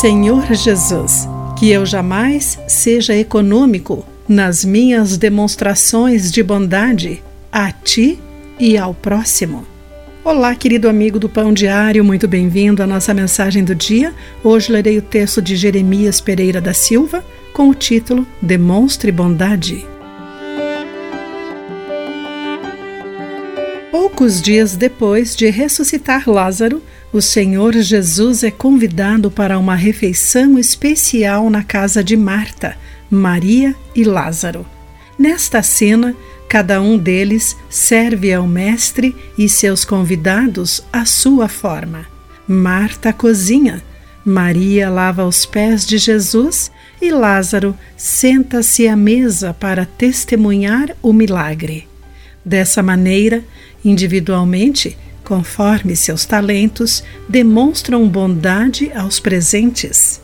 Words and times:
Senhor 0.00 0.54
Jesus, 0.54 1.28
que 1.58 1.70
eu 1.70 1.84
jamais 1.84 2.56
seja 2.68 3.16
econômico 3.16 4.06
nas 4.28 4.64
minhas 4.64 5.16
demonstrações 5.16 6.30
de 6.30 6.40
bondade 6.40 7.20
a 7.50 7.72
ti 7.72 8.16
e 8.60 8.78
ao 8.78 8.94
próximo. 8.94 9.66
Olá, 10.22 10.54
querido 10.54 10.88
amigo 10.88 11.18
do 11.18 11.28
Pão 11.28 11.52
Diário, 11.52 12.04
muito 12.04 12.28
bem-vindo 12.28 12.80
à 12.80 12.86
nossa 12.86 13.12
mensagem 13.12 13.64
do 13.64 13.74
dia. 13.74 14.14
Hoje 14.44 14.70
lerei 14.70 14.98
o 14.98 15.02
texto 15.02 15.42
de 15.42 15.56
Jeremias 15.56 16.20
Pereira 16.20 16.60
da 16.60 16.72
Silva 16.72 17.24
com 17.52 17.68
o 17.68 17.74
título 17.74 18.24
Demonstre 18.40 19.10
Bondade. 19.10 19.84
Poucos 24.18 24.42
dias 24.42 24.74
depois 24.74 25.36
de 25.36 25.48
ressuscitar 25.48 26.28
Lázaro, 26.28 26.82
o 27.12 27.22
Senhor 27.22 27.72
Jesus 27.74 28.42
é 28.42 28.50
convidado 28.50 29.30
para 29.30 29.56
uma 29.56 29.76
refeição 29.76 30.58
especial 30.58 31.48
na 31.48 31.62
casa 31.62 32.02
de 32.02 32.16
Marta, 32.16 32.76
Maria 33.08 33.76
e 33.94 34.02
Lázaro. 34.02 34.66
Nesta 35.16 35.62
cena, 35.62 36.16
cada 36.48 36.82
um 36.82 36.98
deles 36.98 37.56
serve 37.70 38.34
ao 38.34 38.44
Mestre 38.44 39.14
e 39.38 39.48
seus 39.48 39.84
convidados 39.84 40.82
à 40.92 41.04
sua 41.04 41.46
forma. 41.46 42.04
Marta 42.44 43.12
cozinha, 43.12 43.84
Maria 44.24 44.90
lava 44.90 45.24
os 45.24 45.46
pés 45.46 45.86
de 45.86 45.96
Jesus 45.96 46.72
e 47.00 47.12
Lázaro 47.12 47.72
senta-se 47.96 48.88
à 48.88 48.96
mesa 48.96 49.54
para 49.54 49.86
testemunhar 49.86 50.90
o 51.00 51.12
milagre. 51.12 51.86
Dessa 52.48 52.82
maneira, 52.82 53.44
individualmente, 53.84 54.96
conforme 55.22 55.94
seus 55.94 56.24
talentos, 56.24 57.04
demonstram 57.28 58.08
bondade 58.08 58.90
aos 58.94 59.20
presentes. 59.20 60.18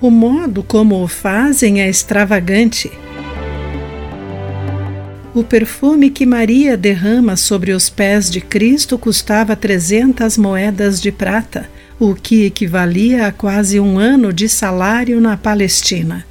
O 0.00 0.10
modo 0.10 0.62
como 0.62 1.04
o 1.04 1.06
fazem 1.06 1.82
é 1.82 1.86
extravagante. 1.90 2.90
O 5.34 5.44
perfume 5.44 6.08
que 6.08 6.24
Maria 6.24 6.78
derrama 6.78 7.36
sobre 7.36 7.72
os 7.72 7.90
pés 7.90 8.30
de 8.30 8.40
Cristo 8.40 8.96
custava 8.96 9.54
300 9.54 10.38
moedas 10.38 10.98
de 10.98 11.12
prata, 11.12 11.68
o 11.98 12.14
que 12.14 12.46
equivalia 12.46 13.26
a 13.26 13.32
quase 13.32 13.78
um 13.78 13.98
ano 13.98 14.32
de 14.32 14.48
salário 14.48 15.20
na 15.20 15.36
Palestina. 15.36 16.24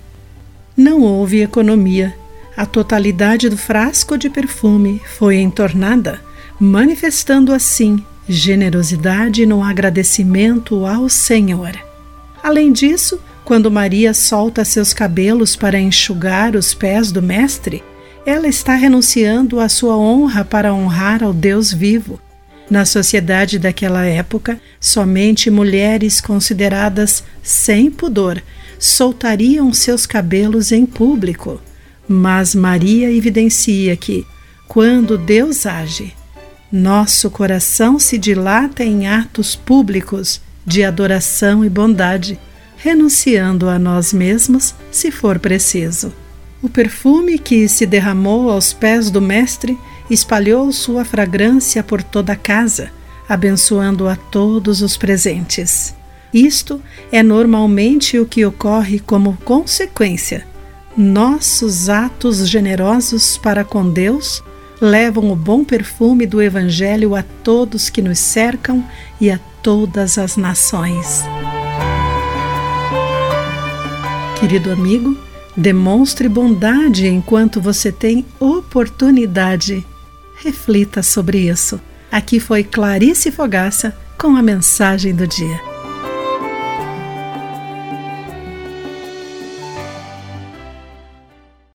Não 0.75 1.03
houve 1.03 1.44
economia. 1.44 2.16
A 2.59 2.65
totalidade 2.65 3.47
do 3.47 3.55
frasco 3.55 4.17
de 4.17 4.29
perfume 4.29 5.02
foi 5.17 5.38
entornada 5.38 6.19
manifestando 6.59 7.53
assim 7.53 8.03
generosidade 8.27 9.45
no 9.45 9.63
agradecimento 9.63 10.85
ao 10.85 11.07
Senhor. 11.07 11.71
Além 12.43 12.73
disso, 12.73 13.17
quando 13.45 13.71
Maria 13.71 14.13
solta 14.13 14.66
seus 14.66 14.93
cabelos 14.93 15.55
para 15.55 15.79
enxugar 15.79 16.53
os 16.53 16.73
pés 16.73 17.13
do 17.13 17.21
Mestre, 17.21 17.81
ela 18.25 18.45
está 18.45 18.75
renunciando 18.75 19.61
à 19.61 19.69
sua 19.69 19.95
honra 19.95 20.44
para 20.44 20.73
honrar 20.73 21.23
ao 21.23 21.31
Deus 21.31 21.71
vivo. 21.71 22.19
Na 22.69 22.83
sociedade 22.83 23.57
daquela 23.57 24.03
época, 24.03 24.59
somente 24.81 25.49
mulheres 25.49 26.19
consideradas 26.19 27.23
sem 27.41 27.89
pudor 27.89 28.44
soltariam 28.77 29.71
seus 29.71 30.05
cabelos 30.05 30.73
em 30.73 30.85
público. 30.85 31.61
Mas 32.11 32.55
Maria 32.55 33.11
evidencia 33.11 33.95
que, 33.95 34.25
quando 34.67 35.15
Deus 35.15 35.67
age, 35.67 36.11
nosso 36.71 37.29
coração 37.29 37.99
se 37.99 38.17
dilata 38.17 38.83
em 38.83 39.07
atos 39.07 39.55
públicos 39.55 40.41
de 40.66 40.83
adoração 40.83 41.63
e 41.63 41.69
bondade, 41.69 42.39
renunciando 42.77 43.69
a 43.69 43.77
nós 43.77 44.11
mesmos 44.11 44.73
se 44.91 45.11
for 45.11 45.38
preciso. 45.38 46.11
O 46.63 46.67
perfume 46.67 47.38
que 47.38 47.67
se 47.67 47.85
derramou 47.85 48.49
aos 48.49 48.73
pés 48.73 49.11
do 49.11 49.22
Mestre 49.22 49.78
espalhou 50.09 50.72
sua 50.72 51.05
fragrância 51.05 51.84
por 51.84 52.01
toda 52.01 52.34
a 52.34 52.35
casa, 52.35 52.89
abençoando 53.28 54.07
a 54.07 54.16
todos 54.16 54.81
os 54.81 54.97
presentes. 54.97 55.94
Isto 56.34 56.81
é 57.11 57.22
normalmente 57.22 58.17
o 58.17 58.25
que 58.25 58.44
ocorre 58.44 59.00
como 59.00 59.38
consequência. 59.45 60.48
Nossos 61.01 61.87
atos 61.87 62.45
generosos 62.49 63.37
para 63.37 63.63
com 63.63 63.89
Deus 63.89 64.43
levam 64.81 65.31
o 65.31 65.35
bom 65.35 65.63
perfume 65.63 66.27
do 66.27 66.41
Evangelho 66.41 67.15
a 67.15 67.23
todos 67.23 67.89
que 67.89 68.01
nos 68.01 68.19
cercam 68.19 68.85
e 69.17 69.31
a 69.31 69.39
todas 69.63 70.17
as 70.17 70.35
nações. 70.35 71.23
Querido 74.41 74.73
amigo, 74.73 75.17
demonstre 75.55 76.27
bondade 76.27 77.07
enquanto 77.07 77.61
você 77.61 77.93
tem 77.93 78.25
oportunidade. 78.37 79.87
Reflita 80.35 81.01
sobre 81.01 81.49
isso. 81.49 81.79
Aqui 82.11 82.41
foi 82.41 82.61
Clarice 82.61 83.31
Fogaça 83.31 83.97
com 84.17 84.35
a 84.35 84.41
mensagem 84.41 85.16
do 85.16 85.25
dia. 85.25 85.69